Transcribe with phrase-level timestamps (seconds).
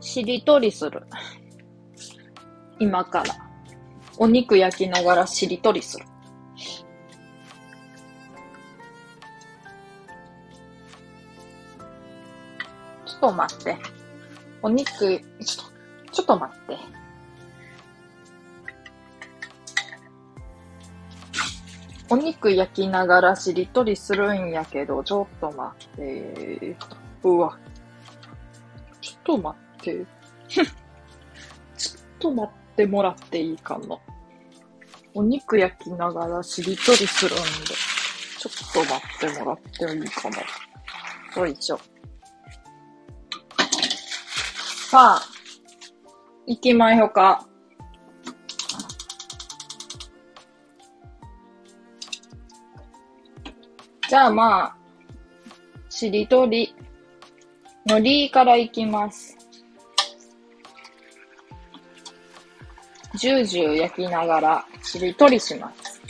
[0.00, 1.02] しりとりする。
[2.78, 3.34] 今から。
[4.16, 6.04] お肉焼きながらしりとりする。
[13.06, 13.76] ちょっと待って。
[14.62, 17.03] お肉、ちょっと、ちょっと待って。
[22.14, 26.76] お肉焼きながらしりとりするんやけど、ちょっと待って。
[27.24, 27.58] うわ。
[29.00, 30.06] ちょっと待って。
[30.46, 30.66] ちょっ
[32.20, 33.98] と待ってもらっていいかな。
[35.12, 37.44] お肉焼きながらしりとりするんで、
[38.38, 41.42] ちょっと待ってもらっていいかな。
[41.42, 41.80] よいしょ。
[44.88, 45.22] さあ、
[46.46, 47.44] 行きましょか。
[54.14, 54.76] じゃあまあ、
[55.90, 56.72] しりとり
[57.84, 59.36] のりからいきます。
[63.16, 66.00] ジュージュー焼きながらしりとりします。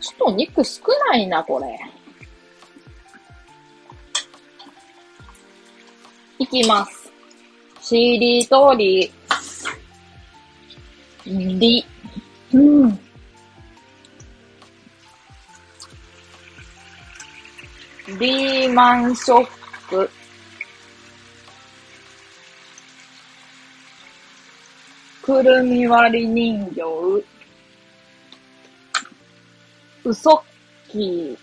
[0.00, 1.78] ちょっと肉少ないな、これ。
[6.40, 7.12] いきます。
[7.80, 9.12] しりとり。
[11.24, 11.86] り。
[12.52, 12.98] うん。
[18.06, 19.48] リーマンショッ
[19.88, 20.10] ク。
[25.22, 26.82] くるみ割り人形。
[30.04, 30.42] うそっ
[30.90, 31.38] きー。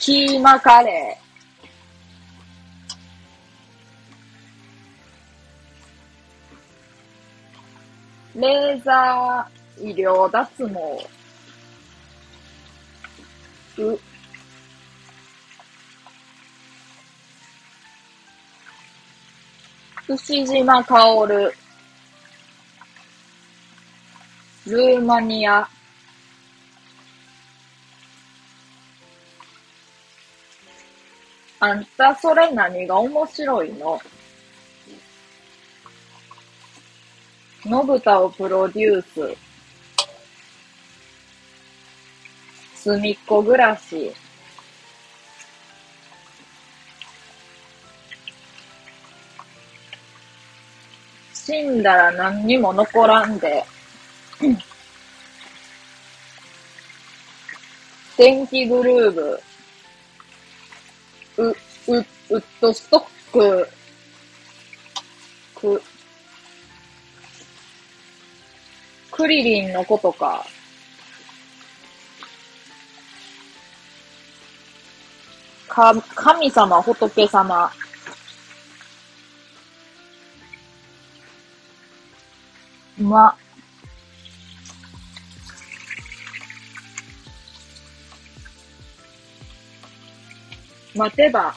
[0.00, 8.40] キーマカレー。
[8.40, 11.23] レーザー医療脱毛。
[13.78, 14.00] う。
[20.08, 21.52] 牛島薫。
[24.66, 25.68] ルーマニア。
[31.60, 33.98] あんたそれ何が面白いの？
[37.64, 39.43] のぶたをプロデュース。
[42.84, 44.12] すみっこ暮らし。
[51.32, 53.64] 死んだら何にも残らんで。
[58.18, 59.40] 電気グルーブ。
[61.38, 61.56] う、う、
[62.28, 63.66] ウッドストック。
[65.54, 65.82] く、
[69.10, 70.44] クリリンのことか。
[75.74, 77.70] か、神様、仏様。
[82.96, 83.36] ま、
[90.94, 91.56] 待てば、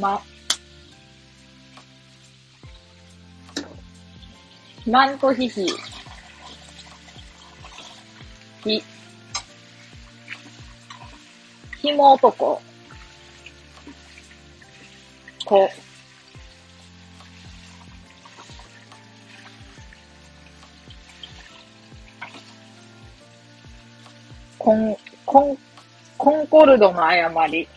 [0.00, 0.20] ま、
[4.84, 5.64] マントヒヒ、
[8.64, 8.91] ひ、ひ
[11.90, 12.62] も男、
[15.44, 15.70] こ、
[24.58, 25.58] コン、コン、
[26.16, 27.68] コンコルドの誤り。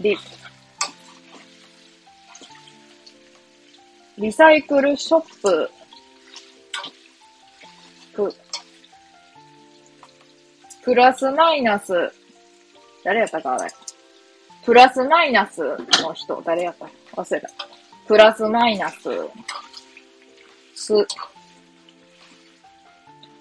[0.00, 0.16] リ、
[4.16, 5.70] リサイクルショップ。
[8.14, 8.34] プ、
[10.84, 12.12] プラスマイナス。
[13.04, 13.70] 誰やったかあれ。
[14.64, 15.60] プラスマイナス
[16.02, 16.42] の人。
[16.42, 16.88] 誰やった？
[17.20, 17.50] 忘れた。
[18.06, 18.96] プラスマイナス。
[20.74, 21.06] す、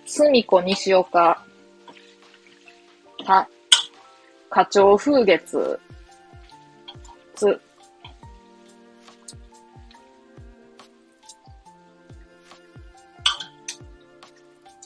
[0.06, 1.44] すみこ西岡。
[3.26, 3.50] た、
[4.50, 5.80] 花鳥風月。
[7.36, 7.62] つ、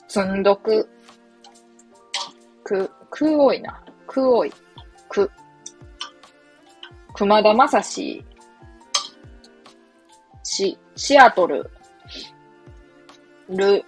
[0.06, 0.88] つんどく。
[2.62, 3.82] く、く多いな。
[4.06, 4.52] く多い。
[7.18, 8.24] 熊田正史。
[10.44, 11.68] し、シアトル。
[13.48, 13.84] る。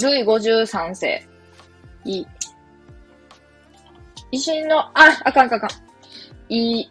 [0.00, 1.26] ルイ53世。
[2.04, 2.24] い。
[4.32, 4.92] 維新の、あ、
[5.24, 5.70] あかんかんあかん。
[6.48, 6.88] い、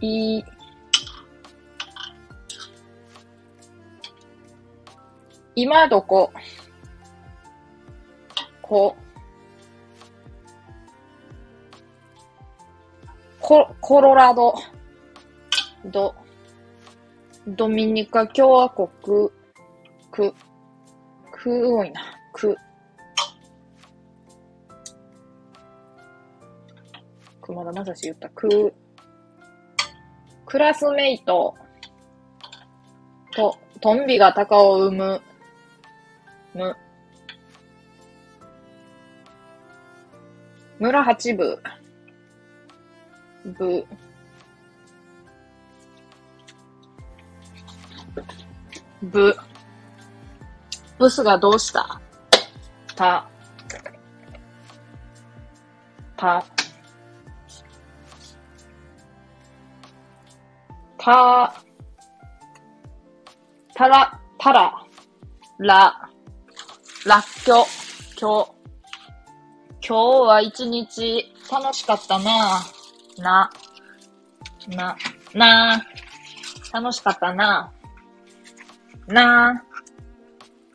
[0.00, 0.44] い、
[5.56, 6.32] 今どこ？
[8.60, 8.96] こ、
[13.42, 14.54] コ、コロラド、
[15.86, 16.14] ド、
[17.48, 18.88] ドミニカ共和国、
[20.12, 20.32] く、
[21.32, 22.00] く多いな、
[22.32, 22.56] く。
[27.40, 28.72] 熊田正史言った、く、
[30.46, 31.56] クラスメイト、
[33.34, 35.22] と、トンビが鷹を生む、
[36.54, 36.76] む、
[40.78, 41.60] 村八部、
[43.44, 43.86] ぶ、
[49.02, 49.36] ぶ、
[50.98, 52.00] ブスがどうした？
[52.94, 53.28] た、
[56.16, 56.44] た、
[60.98, 61.54] た、
[63.74, 64.72] たら、たら、
[65.58, 66.08] ら、
[67.06, 67.66] らっきょ、
[68.14, 68.54] きょ、
[69.84, 71.34] 今日は一日。
[71.50, 72.60] 楽しかったな。
[73.18, 73.50] な、
[74.68, 74.96] な、
[75.34, 75.86] な、
[76.72, 77.72] 楽しかったな。
[79.06, 79.64] な、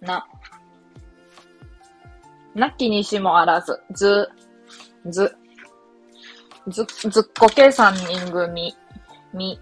[0.02, 0.28] な。
[2.54, 4.30] なきにしもあらず、ず、
[5.06, 5.36] ず、
[6.68, 8.76] ず、ずっこけ三人組、
[9.34, 9.60] み、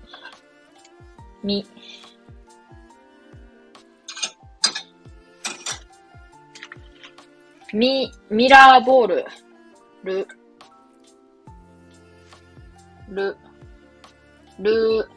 [1.43, 1.67] み、
[7.73, 9.25] ミ、ミラーボール、
[10.03, 10.27] ル、
[13.09, 13.37] ル、
[14.59, 15.07] ル、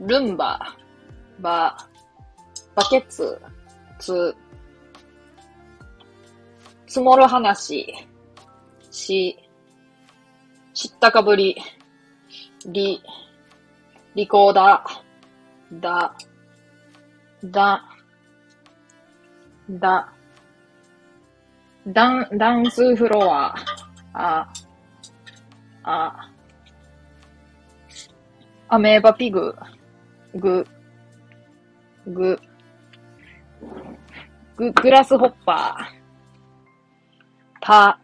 [0.00, 0.58] ルンバ、
[1.40, 1.76] バ、
[2.74, 3.40] バケツ、
[3.98, 4.34] ツ、
[6.86, 7.86] 積もる話、
[8.90, 9.38] し、
[10.74, 11.56] 知ったかぶり、
[12.66, 13.02] り、
[14.14, 16.14] リコーダー、だ、
[17.44, 17.84] だ、
[19.70, 20.12] だ、
[21.86, 23.54] ダン、ダンスフロア、
[24.12, 24.52] あ、
[25.84, 26.29] あ、
[28.72, 29.52] アメーバピグ、
[30.36, 30.64] グ、
[32.06, 32.38] グ、
[34.56, 37.98] グ、グラスホッパー、パ、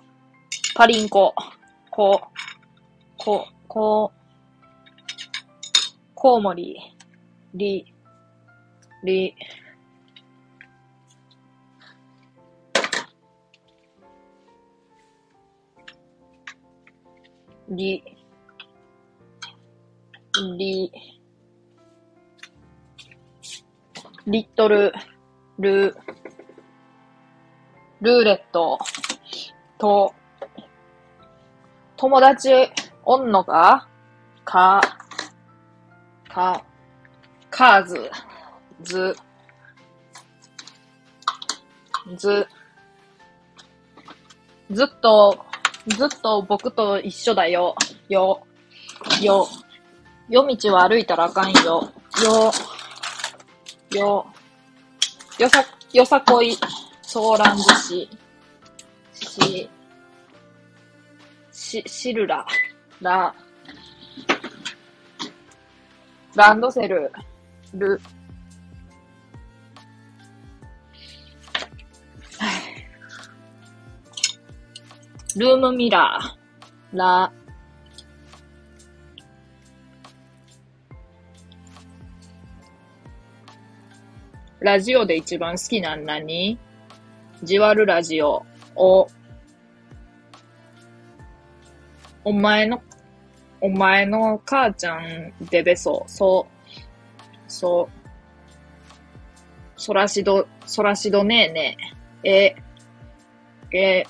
[0.75, 1.33] パリンコ、
[1.89, 2.21] コ、
[3.17, 4.13] コ、コ、
[6.17, 6.77] コウモリ、
[7.55, 7.95] リ、
[9.05, 9.37] リ、
[17.69, 18.16] リ、
[20.59, 20.93] リ、
[24.27, 24.93] リットル、
[25.59, 25.97] ル、
[28.01, 28.79] ルーレット、
[29.79, 30.15] と、
[31.97, 32.51] 友達
[33.05, 33.89] おんのか
[34.45, 34.81] か、
[36.29, 36.63] か、
[37.51, 38.11] カーズ、
[38.83, 39.17] ず、
[42.17, 42.47] ず、
[44.71, 45.47] ずっと
[45.89, 47.77] ずっと僕と一緒だよ。
[48.09, 48.43] よ。
[49.23, 49.47] よ。
[50.29, 51.89] 夜道は歩いたらあかんよ。
[52.25, 52.51] よ。
[53.97, 54.27] よ。
[55.39, 56.59] よさ、よさこい、
[57.03, 58.11] ソーラン寿司。
[59.13, 59.71] し、
[61.53, 62.45] し、シルラ。
[63.01, 63.33] ラ。
[66.35, 67.13] ランドセル。
[67.75, 68.01] ル。
[75.37, 77.33] ルームミラー、ラ、
[84.67, 86.59] ラジオで一番好きなん何？
[87.45, 88.45] じわるラジオ、
[88.75, 89.07] お、
[92.25, 92.83] お前の、
[93.61, 96.71] お前の母ちゃんデベソ、そう、
[97.47, 97.91] そう、
[99.77, 101.77] そらしど、そらしどねえね。
[102.25, 102.57] え、
[103.71, 104.05] え、え、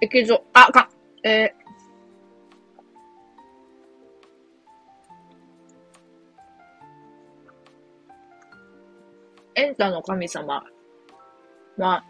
[0.00, 0.88] 液状、あ、か、
[1.22, 1.52] え。
[1.62, 1.65] ー、
[9.58, 10.62] エンタの神様
[11.78, 12.04] は、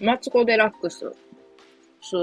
[0.00, 1.14] マツコ・デラックス、
[2.00, 2.16] す、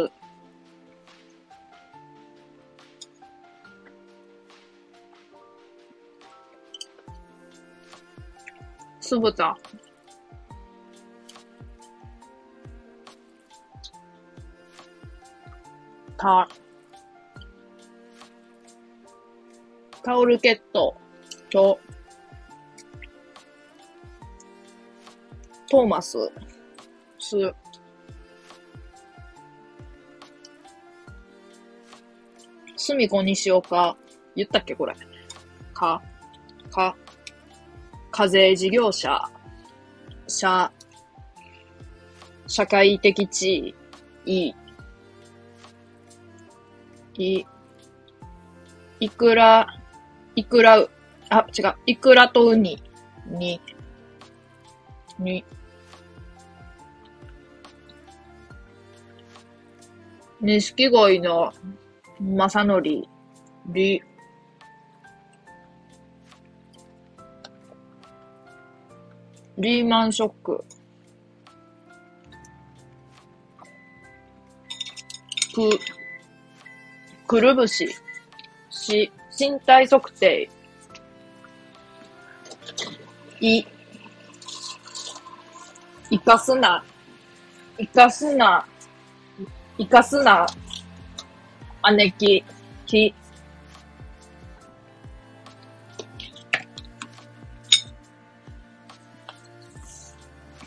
[9.00, 9.56] 酢豚、
[16.18, 16.48] た、
[20.08, 20.96] タオルケット。
[21.50, 21.78] と、
[25.70, 26.18] トーマス、
[27.20, 27.36] す、
[32.78, 33.98] すみこにしようか。
[34.34, 34.96] 言ったっけこれ。
[35.74, 36.02] か、
[36.72, 36.96] か、
[38.10, 39.22] 課税事業者、
[40.26, 40.72] 社、
[42.48, 43.76] 社会的地
[44.26, 44.56] 位、
[47.18, 47.46] い、
[49.02, 49.77] いくら、
[50.38, 50.88] いくら、
[51.30, 52.80] あ、違う、いくらとウニ。
[53.26, 53.60] に、
[55.18, 55.44] に、
[60.40, 61.52] 錦鯉の
[62.22, 63.10] 正則、り、
[69.58, 70.64] リーマンショック、
[75.56, 75.80] く、
[77.26, 77.90] くるぶし、
[78.70, 80.50] し、身体測定、
[83.40, 83.64] い、
[86.10, 86.84] いかすな、
[87.78, 88.66] いかすな、
[89.78, 90.48] いかすな、
[91.96, 92.44] 姉貴、
[92.88, 93.14] き、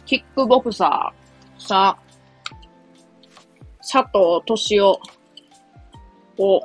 [0.07, 1.99] キックボクサー、さ、
[3.81, 5.01] 佐藤敏夫、
[6.41, 6.63] を、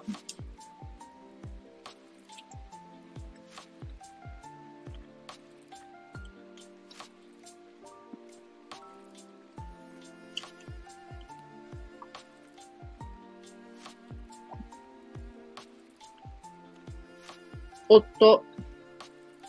[17.95, 18.43] 夫、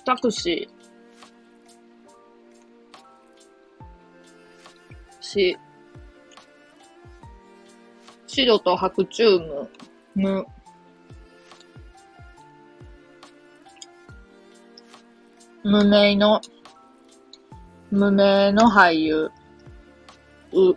[0.05, 0.77] タクシー、
[5.21, 5.59] し、
[8.27, 9.69] 白と白チューム、
[10.15, 10.47] む、
[15.65, 16.41] 無名の、
[17.91, 19.29] 無名の俳優、
[20.53, 20.77] う、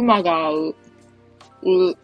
[0.00, 0.74] 馬が合う、
[1.62, 1.96] う、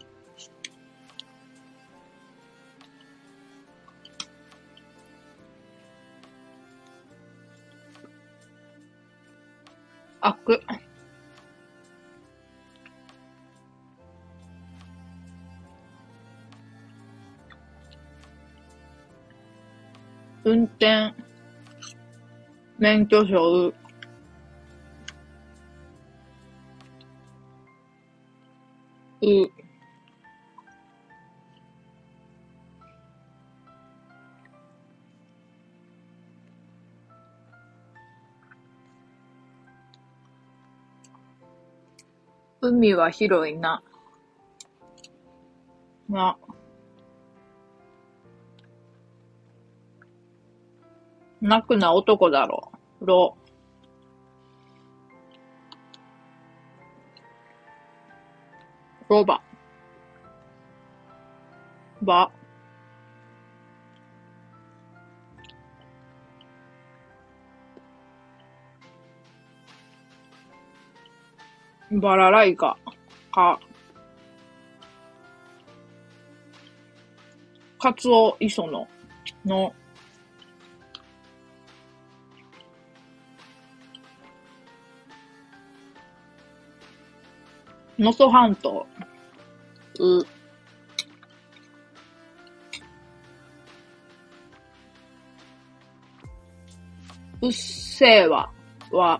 [10.21, 10.61] あく、
[20.43, 21.13] 運転、
[22.77, 23.73] 免許証、
[42.69, 43.81] 海は広いな。
[46.09, 46.37] な。
[51.41, 52.71] 泣くな男だろ。
[53.01, 53.37] ろ。
[59.09, 59.41] ロバ。
[62.01, 62.36] ば。
[71.91, 72.77] バラライカ。
[73.31, 73.59] か。
[77.79, 78.87] カツオ磯野。
[79.45, 79.73] の。
[87.99, 88.85] 能登半島、
[89.99, 90.19] う、
[97.41, 98.51] うっせぇわ、
[98.91, 99.19] わ、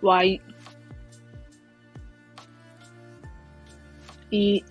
[0.00, 0.40] わい、
[4.30, 4.62] い、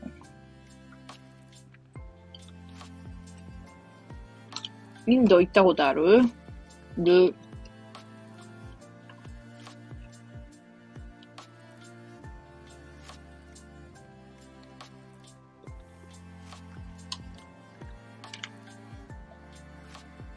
[5.06, 6.22] インド行ったことある？
[6.98, 7.34] る、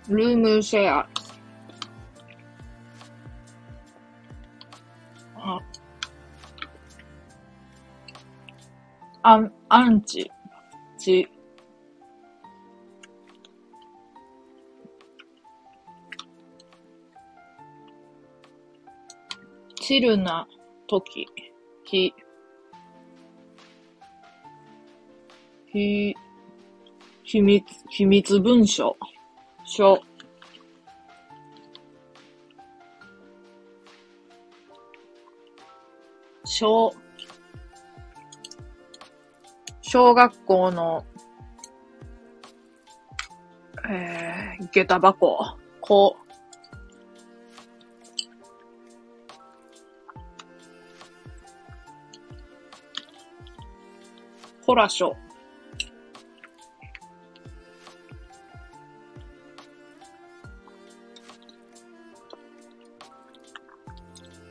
[0.08, 1.19] ルームシェア。
[9.22, 10.30] アン、アンチ、
[10.98, 11.28] チ、
[19.78, 20.48] チルな
[20.86, 21.26] 時、
[21.84, 22.14] ひ、
[25.66, 26.14] ひ、
[27.24, 28.96] 秘密、秘密文書。
[29.66, 30.02] 小、
[36.44, 36.90] 小、
[39.92, 41.04] 小学校の、
[43.90, 46.16] えー、下駄箱、こ
[54.62, 55.12] う、コラショ。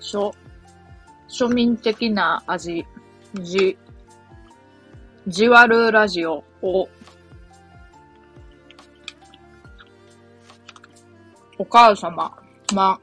[0.02, 0.34] 庶、
[1.30, 2.86] 庶民的な味、
[3.36, 3.78] じ、
[5.30, 6.90] じわるラジオを、
[11.60, 12.36] お母様、
[12.74, 13.00] ま、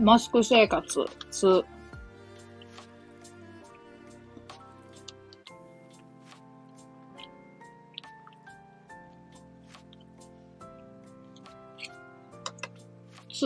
[0.00, 1.64] マスク生活、つ、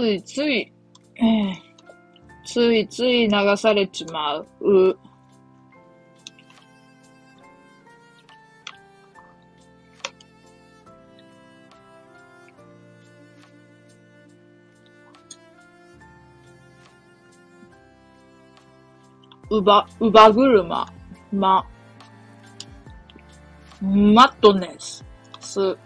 [0.01, 0.73] ついつい、
[1.17, 1.71] えー
[2.43, 4.47] ついつい流されちまう。
[4.61, 4.99] う
[19.51, 20.93] うば、うば車、
[21.31, 21.65] ま、
[23.83, 25.05] マットネス、
[25.41, 25.77] す、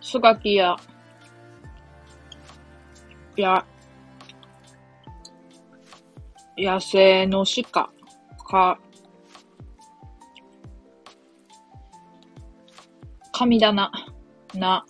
[0.00, 0.74] すがきや、
[3.36, 3.64] や、
[6.58, 7.90] 野生の鹿、
[8.44, 8.78] か、
[13.32, 13.90] 神棚、
[14.54, 14.84] な、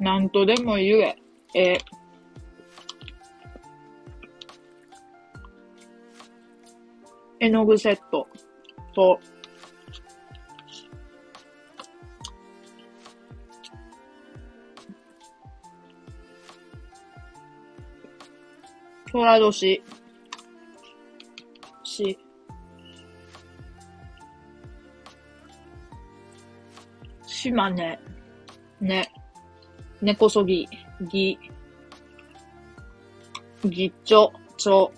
[0.00, 1.16] なんとでも言え、
[1.54, 1.78] え、
[7.38, 8.26] 絵の具セット、
[8.94, 9.20] と、
[19.12, 19.82] 虎年、
[21.82, 22.18] し、
[27.26, 27.98] 島根、
[28.80, 29.12] ね、
[30.00, 30.68] 根こそぎ、
[31.10, 31.38] ぎ、
[33.64, 34.92] ぎっちょ、ちょ、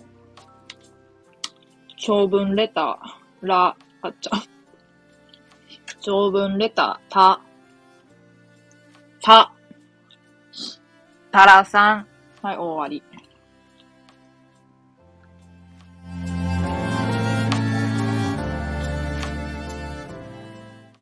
[1.97, 4.31] 長文レター、ら、あっちゃ、
[6.01, 7.41] 長文レター、た、
[9.21, 9.51] た、
[11.31, 12.07] たらさん。
[12.43, 13.12] はい、終わり。